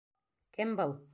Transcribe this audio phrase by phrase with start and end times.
[0.55, 1.01] Кем был?